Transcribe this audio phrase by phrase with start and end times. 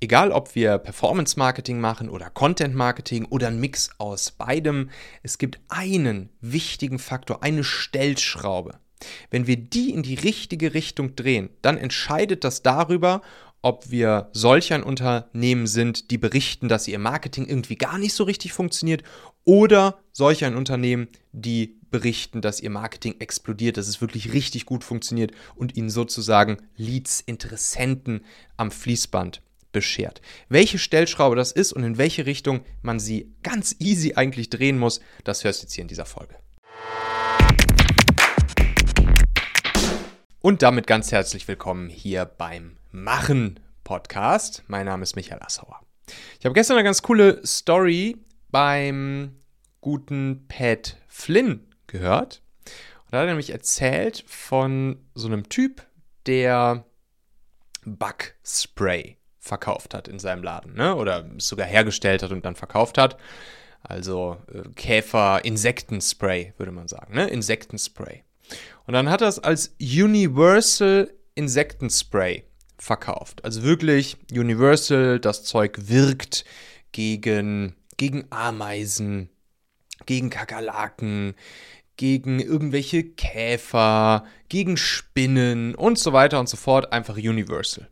[0.00, 4.90] Egal, ob wir Performance Marketing machen oder Content Marketing oder ein Mix aus beidem,
[5.24, 8.78] es gibt einen wichtigen Faktor, eine Stellschraube.
[9.30, 13.22] Wenn wir die in die richtige Richtung drehen, dann entscheidet das darüber,
[13.60, 18.22] ob wir solch ein Unternehmen sind, die berichten, dass ihr Marketing irgendwie gar nicht so
[18.22, 19.02] richtig funktioniert,
[19.44, 24.84] oder solch ein Unternehmen, die berichten, dass ihr Marketing explodiert, dass es wirklich richtig gut
[24.84, 28.24] funktioniert und ihnen sozusagen Leads, Interessenten
[28.56, 29.42] am Fließband
[29.78, 30.20] beschert.
[30.48, 34.98] Welche Stellschraube das ist und in welche Richtung man sie ganz easy eigentlich drehen muss,
[35.22, 36.34] das hörst du jetzt hier in dieser Folge.
[40.40, 44.64] Und damit ganz herzlich willkommen hier beim Machen Podcast.
[44.66, 45.78] Mein Name ist Michael Assauer.
[46.40, 48.16] Ich habe gestern eine ganz coole Story
[48.50, 49.36] beim
[49.80, 52.42] guten Pat Flynn gehört.
[52.64, 55.86] Und da hat er nämlich erzählt von so einem Typ,
[56.26, 56.84] der
[57.84, 60.94] Bug-Spray verkauft hat in seinem Laden, ne?
[60.94, 63.16] Oder sogar hergestellt hat und dann verkauft hat.
[63.82, 67.28] Also äh, Käfer-Insektenspray, würde man sagen, ne?
[67.28, 68.24] Insektenspray.
[68.86, 72.44] Und dann hat er es als Universal Insektenspray
[72.78, 73.44] verkauft.
[73.44, 76.44] Also wirklich Universal, das Zeug wirkt
[76.92, 79.28] gegen, gegen Ameisen,
[80.06, 81.34] gegen Kakerlaken,
[81.96, 86.92] gegen irgendwelche Käfer, gegen Spinnen und so weiter und so fort.
[86.92, 87.88] Einfach Universal.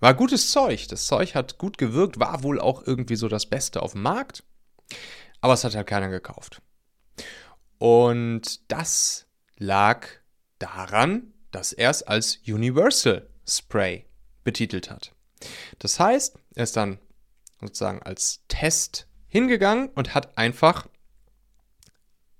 [0.00, 0.86] War gutes Zeug.
[0.88, 4.44] Das Zeug hat gut gewirkt, war wohl auch irgendwie so das Beste auf dem Markt.
[5.40, 6.62] Aber es hat halt keiner gekauft.
[7.78, 9.26] Und das
[9.56, 10.06] lag
[10.58, 14.06] daran, dass er es als Universal Spray
[14.44, 15.12] betitelt hat.
[15.78, 16.98] Das heißt, er ist dann
[17.60, 20.88] sozusagen als Test hingegangen und hat einfach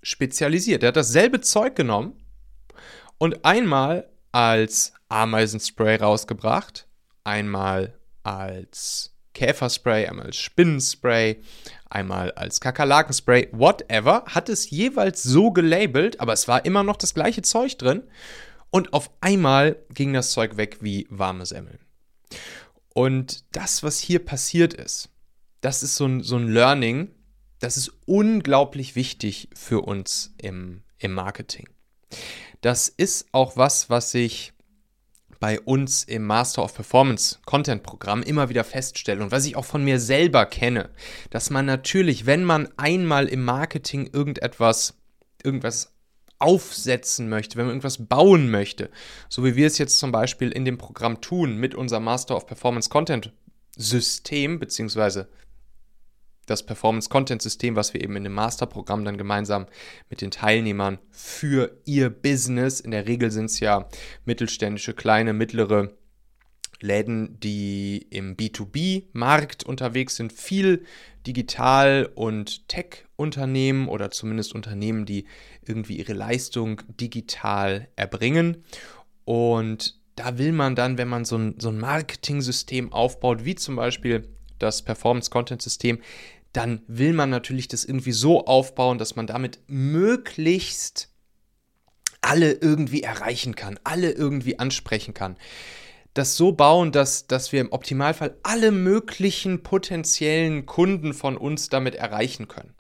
[0.03, 0.83] spezialisiert.
[0.83, 2.25] Er hat dasselbe Zeug genommen
[3.19, 6.88] und einmal als Ameisenspray rausgebracht
[7.29, 11.41] einmal als Käferspray, einmal als Spinnenspray,
[11.91, 17.15] einmal als Kakerlakenspray, whatever, hat es jeweils so gelabelt, aber es war immer noch das
[17.15, 18.03] gleiche Zeug drin.
[18.71, 21.79] Und auf einmal ging das Zeug weg wie warme Semmeln.
[22.95, 25.11] Und das, was hier passiert ist,
[25.61, 27.15] das ist so ein, so ein Learning,
[27.61, 31.69] das ist unglaublich wichtig für uns im, im Marketing.
[32.61, 34.53] Das ist auch was, was ich
[35.41, 39.65] bei uns im Master of Performance Content Programm immer wieder feststelle und was ich auch
[39.65, 40.91] von mir selber kenne,
[41.31, 44.95] dass man natürlich, wenn man einmal im Marketing irgendetwas,
[45.43, 45.93] irgendwas
[46.39, 48.91] aufsetzen möchte, wenn man irgendwas bauen möchte,
[49.29, 52.47] so wie wir es jetzt zum Beispiel in dem Programm tun mit unserem Master of
[52.47, 53.33] Performance Content
[53.77, 55.29] System, beziehungsweise
[56.51, 59.67] das Performance-Content-System, was wir eben in dem Masterprogramm dann gemeinsam
[60.11, 63.89] mit den Teilnehmern für ihr Business, in der Regel sind es ja
[64.25, 65.91] mittelständische, kleine, mittlere
[66.81, 70.85] Läden, die im B2B-Markt unterwegs sind, viel
[71.27, 75.27] Digital- und Tech-Unternehmen oder zumindest Unternehmen, die
[75.67, 78.65] irgendwie ihre Leistung digital erbringen.
[79.25, 83.77] Und da will man dann, wenn man so ein, so ein Marketing-System aufbaut, wie zum
[83.77, 84.29] Beispiel
[84.59, 86.01] das Performance-Content-System,
[86.53, 91.11] dann will man natürlich das irgendwie so aufbauen, dass man damit möglichst
[92.21, 95.37] alle irgendwie erreichen kann, alle irgendwie ansprechen kann.
[96.15, 101.95] Das so bauen, dass, dass wir im Optimalfall alle möglichen potenziellen Kunden von uns damit
[101.95, 102.75] erreichen können.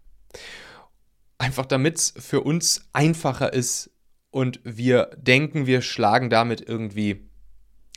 [1.39, 3.91] Einfach damit es für uns einfacher ist
[4.31, 7.29] und wir denken, wir schlagen damit irgendwie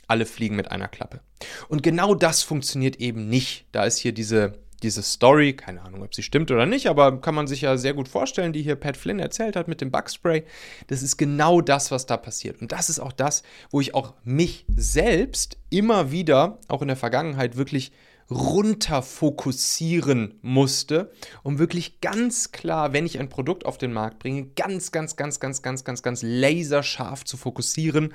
[0.06, 1.20] alle Fliegen mit einer Klappe.
[1.68, 3.66] Und genau das funktioniert eben nicht.
[3.72, 7.34] Da ist hier diese diese Story, keine Ahnung, ob sie stimmt oder nicht, aber kann
[7.34, 10.44] man sich ja sehr gut vorstellen, die hier Pat Flynn erzählt hat mit dem Bugspray.
[10.88, 12.60] Das ist genau das, was da passiert.
[12.60, 16.96] Und das ist auch das, wo ich auch mich selbst immer wieder, auch in der
[16.96, 17.92] Vergangenheit, wirklich
[18.30, 24.46] runter fokussieren musste, um wirklich ganz klar, wenn ich ein Produkt auf den Markt bringe,
[24.56, 28.14] ganz, ganz, ganz, ganz, ganz, ganz, ganz laserscharf zu fokussieren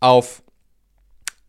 [0.00, 0.42] auf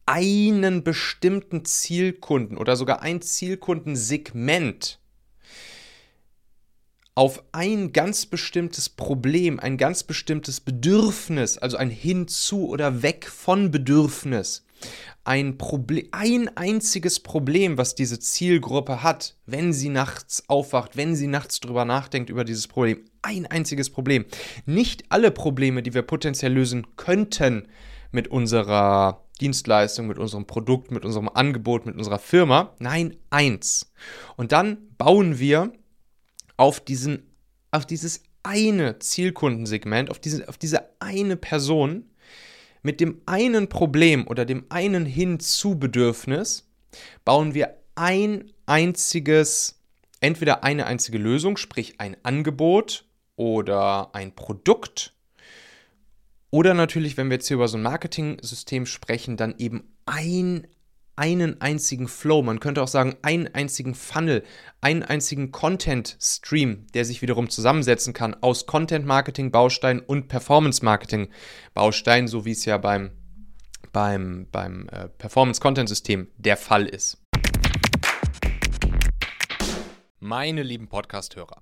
[0.05, 4.99] einen bestimmten Zielkunden oder sogar ein Zielkundensegment
[7.15, 13.71] auf ein ganz bestimmtes Problem, ein ganz bestimmtes Bedürfnis, also ein Hinzu oder Weg von
[13.71, 14.65] Bedürfnis,
[15.23, 21.27] ein, Problem, ein einziges Problem, was diese Zielgruppe hat, wenn sie nachts aufwacht, wenn sie
[21.27, 23.05] nachts drüber nachdenkt über dieses Problem.
[23.21, 24.25] Ein einziges Problem.
[24.65, 27.69] Nicht alle Probleme, die wir potenziell lösen könnten
[28.11, 32.73] mit unserer Dienstleistung, mit unserem Produkt, mit unserem Angebot, mit unserer Firma.
[32.79, 33.91] Nein, eins.
[34.37, 35.71] Und dann bauen wir
[36.57, 37.23] auf diesen,
[37.71, 42.05] auf dieses eine Zielkundensegment, auf diese, auf diese eine Person
[42.83, 46.69] mit dem einen Problem oder dem einen Hinzubedürfnis,
[47.25, 49.81] bauen wir ein einziges,
[50.19, 53.05] entweder eine einzige Lösung, sprich ein Angebot
[53.35, 55.14] oder ein Produkt.
[56.51, 60.67] Oder natürlich, wenn wir jetzt hier über so ein Marketing-System sprechen, dann eben ein
[61.17, 64.43] einen einzigen Flow, man könnte auch sagen, einen einzigen Funnel,
[64.81, 72.65] einen einzigen Content-Stream, der sich wiederum zusammensetzen kann aus Content-Marketing-Bausteinen und Performance-Marketing-Bausteinen, so wie es
[72.65, 73.11] ja beim,
[73.93, 77.21] beim, beim äh, Performance-Content-System der Fall ist.
[80.19, 81.61] Meine lieben Podcast-Hörer,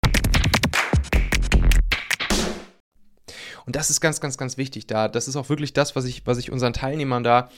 [3.65, 5.07] Und das ist ganz, ganz, ganz wichtig da.
[5.07, 7.49] Das ist auch wirklich das, was ich, was ich unseren Teilnehmern da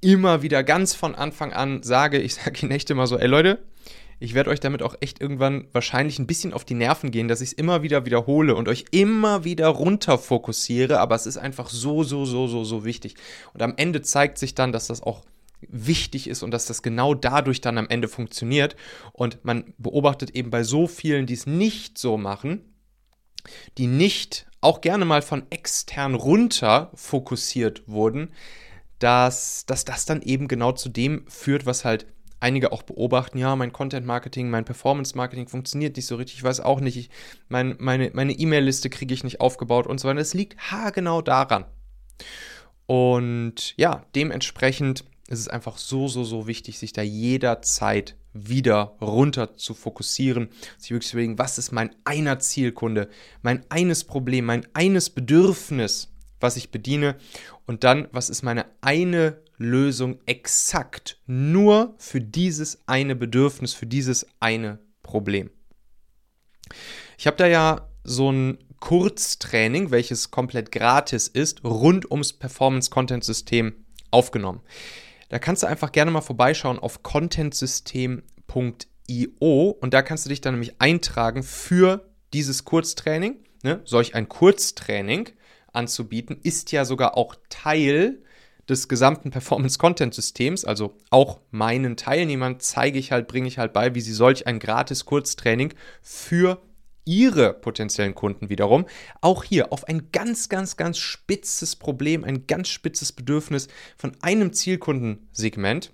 [0.00, 2.18] immer wieder ganz von Anfang an sage.
[2.18, 3.58] Ich sage ihnen echt immer so, ey Leute,
[4.22, 7.40] ich werde euch damit auch echt irgendwann wahrscheinlich ein bisschen auf die Nerven gehen, dass
[7.40, 11.70] ich es immer wieder wiederhole und euch immer wieder runter fokussiere, aber es ist einfach
[11.70, 13.14] so, so, so, so, so wichtig.
[13.54, 15.24] Und am Ende zeigt sich dann, dass das auch
[15.62, 18.76] wichtig ist und dass das genau dadurch dann am Ende funktioniert.
[19.12, 22.60] Und man beobachtet eben bei so vielen, die es nicht so machen,
[23.78, 28.32] die nicht auch gerne mal von extern runter fokussiert wurden,
[28.98, 32.06] dass, dass das dann eben genau zu dem führt, was halt
[32.40, 36.44] einige auch beobachten, ja, mein Content Marketing, mein Performance Marketing funktioniert nicht so richtig, ich
[36.44, 37.10] weiß auch nicht, ich,
[37.48, 40.20] mein, meine E-Mail-Liste kriege ich nicht aufgebaut und so weiter.
[40.20, 41.66] Es liegt haargenau daran.
[42.86, 49.56] Und ja, dementsprechend ist es einfach so, so, so wichtig, sich da jederzeit wieder runter
[49.56, 53.08] zu fokussieren, sich wirklich zu überlegen, was ist mein einer Zielkunde,
[53.42, 57.16] mein eines Problem, mein eines Bedürfnis, was ich bediene
[57.66, 64.26] und dann, was ist meine eine Lösung exakt nur für dieses eine Bedürfnis, für dieses
[64.40, 65.50] eine Problem.
[67.18, 73.74] Ich habe da ja so ein Kurztraining, welches komplett gratis ist, rund ums Performance-Content-System
[74.10, 74.62] aufgenommen.
[75.30, 80.52] Da kannst du einfach gerne mal vorbeischauen auf contentsystem.io und da kannst du dich dann
[80.54, 83.36] nämlich eintragen für dieses Kurztraining.
[83.62, 83.80] Ne?
[83.84, 85.30] Solch ein Kurztraining
[85.72, 88.22] anzubieten, ist ja sogar auch Teil
[88.68, 94.00] des gesamten Performance-Content-Systems, also auch meinen Teilnehmern zeige ich halt, bringe ich halt bei, wie
[94.00, 96.60] sie solch ein gratis Kurztraining für
[97.10, 98.86] ihre potenziellen Kunden wiederum
[99.20, 103.66] auch hier auf ein ganz, ganz, ganz spitzes Problem, ein ganz spitzes Bedürfnis
[103.96, 105.92] von einem Zielkundensegment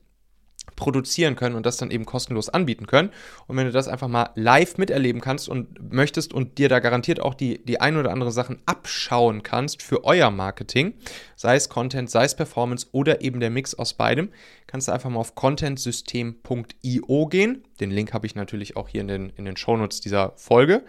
[0.74, 3.10] produzieren können und das dann eben kostenlos anbieten können.
[3.46, 7.18] Und wenn du das einfach mal live miterleben kannst und möchtest und dir da garantiert
[7.20, 10.92] auch die, die ein oder andere Sachen abschauen kannst für euer Marketing,
[11.34, 14.28] sei es Content, sei es Performance oder eben der Mix aus beidem,
[14.66, 17.64] kannst du einfach mal auf contentsystem.io gehen.
[17.80, 20.84] Den Link habe ich natürlich auch hier in den, in den Shownotes dieser Folge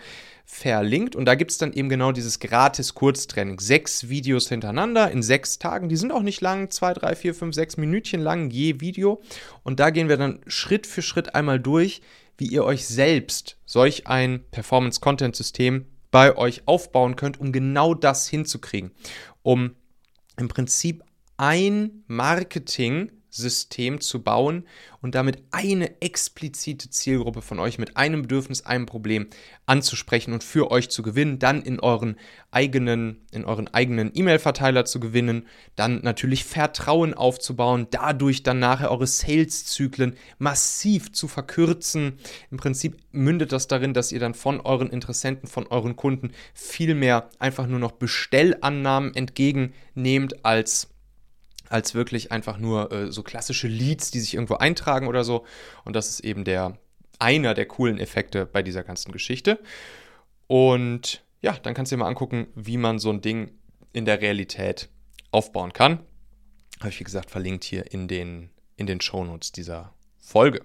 [0.45, 1.15] verlinkt.
[1.15, 3.59] Und da gibt es dann eben genau dieses gratis Kurztraining.
[3.59, 5.89] Sechs Videos hintereinander in sechs Tagen.
[5.89, 9.21] Die sind auch nicht lang, zwei, drei, vier, fünf, sechs Minütchen lang je Video.
[9.63, 12.01] Und da gehen wir dann Schritt für Schritt einmal durch,
[12.37, 18.91] wie ihr euch selbst solch ein Performance-Content-System bei euch aufbauen könnt, um genau das hinzukriegen.
[19.43, 19.75] Um
[20.37, 21.03] im Prinzip
[21.35, 24.65] ein Marketing System zu bauen
[25.01, 29.27] und damit eine explizite Zielgruppe von euch mit einem Bedürfnis, einem Problem
[29.65, 32.17] anzusprechen und für euch zu gewinnen, dann in euren
[32.51, 39.07] eigenen, in euren eigenen E-Mail-Verteiler zu gewinnen, dann natürlich Vertrauen aufzubauen, dadurch dann nachher eure
[39.07, 42.17] Sales-Zyklen massiv zu verkürzen.
[42.51, 46.95] Im Prinzip mündet das darin, dass ihr dann von euren Interessenten, von euren Kunden viel
[46.95, 50.89] mehr einfach nur noch Bestellannahmen entgegennehmt als
[51.69, 55.45] als wirklich einfach nur äh, so klassische Leads, die sich irgendwo eintragen oder so.
[55.83, 56.77] Und das ist eben der
[57.19, 59.59] einer der coolen Effekte bei dieser ganzen Geschichte.
[60.47, 63.51] Und ja, dann kannst du dir mal angucken, wie man so ein Ding
[63.93, 64.89] in der Realität
[65.31, 65.99] aufbauen kann.
[66.79, 70.61] Habe ich, wie gesagt, verlinkt hier in den, in den Shownotes dieser Folge.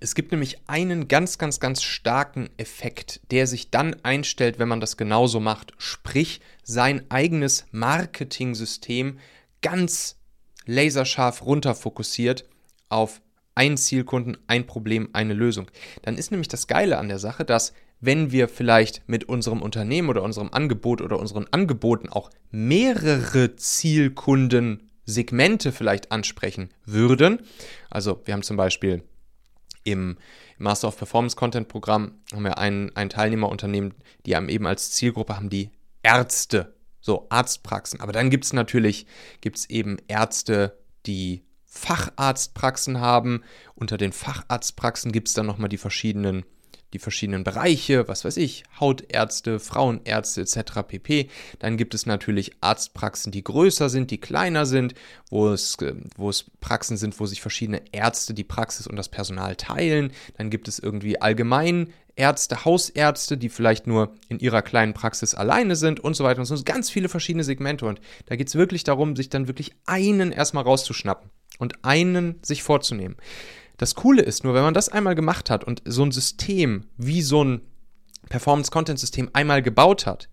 [0.00, 4.80] Es gibt nämlich einen ganz, ganz, ganz starken Effekt, der sich dann einstellt, wenn man
[4.80, 5.72] das genauso macht.
[5.78, 9.20] Sprich, sein eigenes Marketing-System
[9.62, 10.18] ganz
[10.66, 12.48] laserscharf runterfokussiert
[12.88, 13.20] auf
[13.54, 15.70] einen Zielkunden, ein Problem, eine Lösung.
[16.02, 20.08] Dann ist nämlich das Geile an der Sache, dass wenn wir vielleicht mit unserem Unternehmen
[20.08, 27.40] oder unserem Angebot oder unseren Angeboten auch mehrere Zielkunden Segmente vielleicht ansprechen würden.
[27.90, 29.02] Also wir haben zum Beispiel
[29.84, 30.16] im
[30.58, 33.94] Master of Performance Content Programm haben wir ein, ein Teilnehmerunternehmen,
[34.26, 35.70] die haben eben als Zielgruppe haben die
[36.02, 38.00] Ärzte, so Arztpraxen.
[38.00, 39.06] Aber dann gibt es natürlich,
[39.42, 43.42] gibt eben Ärzte, die Facharztpraxen haben.
[43.74, 46.44] Unter den Facharztpraxen gibt es dann nochmal die verschiedenen
[46.92, 50.82] die verschiedenen Bereiche, was weiß ich, Hautärzte, Frauenärzte etc.
[50.86, 51.28] pp.
[51.58, 54.94] Dann gibt es natürlich Arztpraxen, die größer sind, die kleiner sind,
[55.30, 59.08] wo es, äh, wo es Praxen sind, wo sich verschiedene Ärzte die Praxis und das
[59.08, 60.12] Personal teilen.
[60.36, 65.76] Dann gibt es irgendwie allgemein Ärzte, Hausärzte, die vielleicht nur in ihrer kleinen Praxis alleine
[65.76, 66.62] sind und so weiter und so.
[66.62, 70.64] Ganz viele verschiedene Segmente und da geht es wirklich darum, sich dann wirklich einen erstmal
[70.64, 73.16] rauszuschnappen und einen sich vorzunehmen.
[73.78, 77.22] Das Coole ist nur, wenn man das einmal gemacht hat und so ein System wie
[77.22, 77.62] so ein
[78.28, 80.28] Performance-Content-System einmal gebaut hat,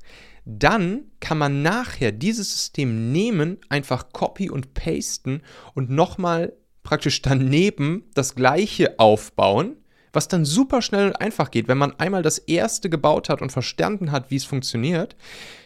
[0.46, 5.42] dann kann man nachher dieses System nehmen, einfach copy und pasten
[5.74, 9.76] und nochmal praktisch daneben das gleiche aufbauen,
[10.14, 11.68] was dann super schnell und einfach geht.
[11.68, 15.16] Wenn man einmal das erste gebaut hat und verstanden hat, wie es funktioniert,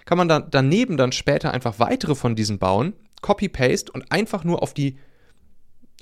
[0.05, 4.62] kann man dann daneben dann später einfach weitere von diesen bauen, copy-paste und einfach nur
[4.62, 4.97] auf die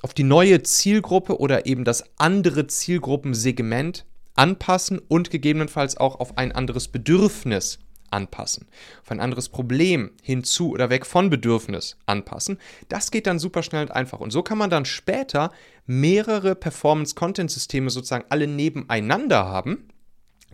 [0.02, 6.50] auf die neue Zielgruppe oder eben das andere Zielgruppensegment anpassen und gegebenenfalls auch auf ein
[6.50, 7.78] anderes Bedürfnis
[8.12, 8.66] anpassen,
[9.02, 12.58] auf ein anderes Problem hinzu oder weg von Bedürfnis anpassen.
[12.88, 14.20] Das geht dann super schnell und einfach.
[14.20, 15.50] Und so kann man dann später
[15.86, 19.88] mehrere Performance-Content-Systeme sozusagen alle nebeneinander haben,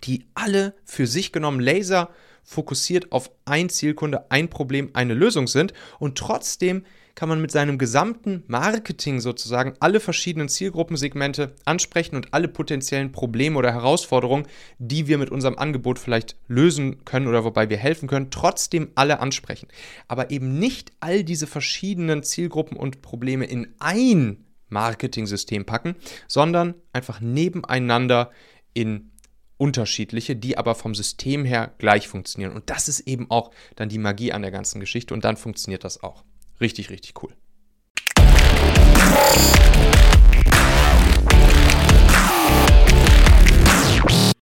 [0.04, 2.10] die alle für sich genommen laser
[2.44, 6.84] fokussiert auf ein Zielkunde, ein Problem, eine Lösung sind und trotzdem
[7.18, 13.58] kann man mit seinem gesamten Marketing sozusagen alle verschiedenen Zielgruppensegmente ansprechen und alle potenziellen Probleme
[13.58, 14.46] oder Herausforderungen,
[14.78, 19.18] die wir mit unserem Angebot vielleicht lösen können oder wobei wir helfen können, trotzdem alle
[19.18, 19.66] ansprechen.
[20.06, 25.96] Aber eben nicht all diese verschiedenen Zielgruppen und Probleme in ein Marketing-System packen,
[26.28, 28.30] sondern einfach nebeneinander
[28.74, 29.10] in
[29.58, 32.52] unterschiedliche, die aber vom System her gleich funktionieren.
[32.52, 35.84] Und das ist eben auch dann die Magie an der ganzen Geschichte und dann funktioniert
[35.84, 36.24] das auch.
[36.60, 37.34] Richtig, richtig cool.